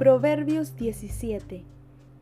[0.00, 1.62] Proverbios 17.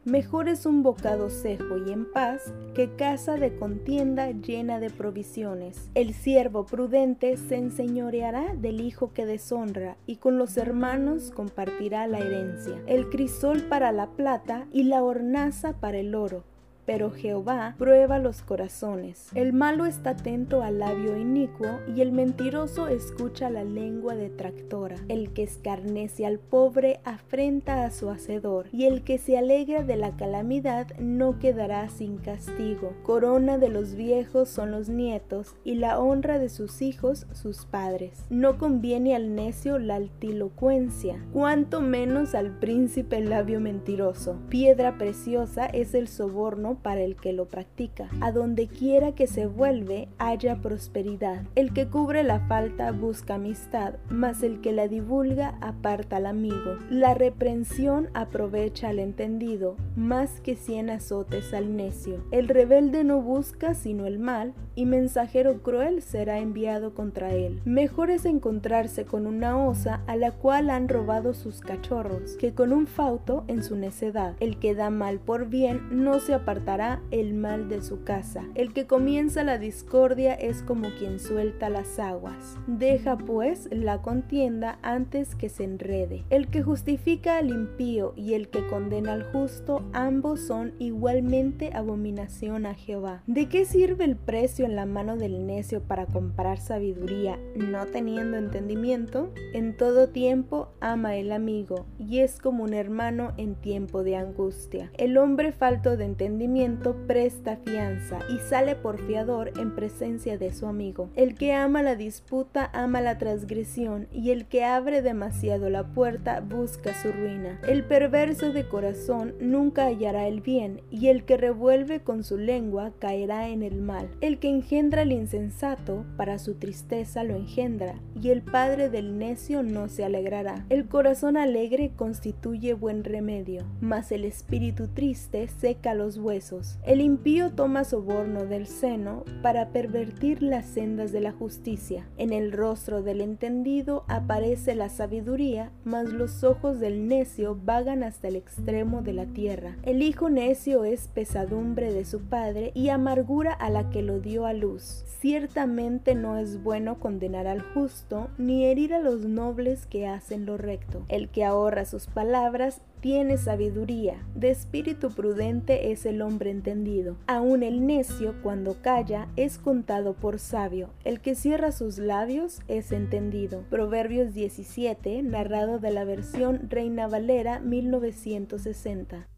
[0.05, 5.89] Mejor es un bocado seco y en paz que casa de contienda llena de provisiones.
[5.95, 12.19] El siervo prudente se enseñoreará del hijo que deshonra y con los hermanos compartirá la
[12.19, 12.83] herencia.
[12.89, 16.43] El crisol para la plata y la hornaza para el oro
[16.89, 19.29] pero Jehová prueba los corazones.
[19.35, 24.97] El malo está atento al labio inicuo y el mentiroso escucha la lengua detractora.
[25.09, 29.97] El que escarnece al pobre afrenta a su hacedor, y el que se alegra de
[29.97, 32.95] la calamidad no quedará sin castigo.
[33.03, 38.25] Corona de los viejos son los nietos, y la honra de sus hijos sus padres.
[38.31, 44.39] No conviene al necio la altilocuencia, cuanto menos al príncipe labio mentiroso.
[44.49, 48.09] Piedra preciosa es el soborno para el que lo practica.
[48.21, 51.43] A donde quiera que se vuelve, haya prosperidad.
[51.55, 56.77] El que cubre la falta busca amistad, mas el que la divulga aparta al amigo.
[56.91, 62.25] La reprensión aprovecha al entendido, más que cien azotes al necio.
[62.31, 67.61] El rebelde no busca sino el mal, y mensajero cruel será enviado contra él.
[67.65, 72.73] Mejor es encontrarse con una osa a la cual han robado sus cachorros, que con
[72.73, 74.37] un fauto en su necedad.
[74.39, 76.69] El que da mal por bien no se aparta
[77.11, 78.45] el mal de su casa.
[78.55, 82.59] El que comienza la discordia es como quien suelta las aguas.
[82.67, 86.25] Deja pues la contienda antes que se enrede.
[86.29, 92.67] El que justifica al impío y el que condena al justo, ambos son igualmente abominación
[92.67, 93.23] a Jehová.
[93.27, 98.37] ¿De qué sirve el precio en la mano del necio para comprar sabiduría, no teniendo
[98.37, 99.33] entendimiento?
[99.55, 104.91] En todo tiempo ama el amigo, y es como un hermano en tiempo de angustia.
[104.99, 110.67] El hombre falto de entendimiento presta fianza y sale por fiador en presencia de su
[110.67, 111.09] amigo.
[111.17, 116.41] El que ama la disputa ama la transgresión y el que abre demasiado la puerta
[116.41, 117.59] busca su ruina.
[117.67, 122.93] El perverso de corazón nunca hallará el bien y el que revuelve con su lengua
[122.99, 124.11] caerá en el mal.
[124.21, 129.63] El que engendra el insensato para su tristeza lo engendra y el padre del necio
[129.63, 130.65] no se alegrará.
[130.69, 136.39] El corazón alegre constituye buen remedio, mas el espíritu triste seca los huesos
[136.85, 142.09] el impío toma soborno del seno para pervertir las sendas de la justicia.
[142.17, 148.29] En el rostro del entendido aparece la sabiduría, mas los ojos del necio vagan hasta
[148.29, 149.77] el extremo de la tierra.
[149.83, 154.47] El hijo necio es pesadumbre de su padre y amargura a la que lo dio
[154.53, 155.05] luz.
[155.21, 160.57] Ciertamente no es bueno condenar al justo, ni herir a los nobles que hacen lo
[160.57, 161.05] recto.
[161.09, 167.17] El que ahorra sus palabras tiene sabiduría, de espíritu prudente es el hombre entendido.
[167.27, 172.93] Aun el necio cuando calla es contado por sabio, el que cierra sus labios es
[172.93, 173.63] entendido.
[173.71, 179.29] Proverbios 17, narrado de la versión Reina Valera 1960.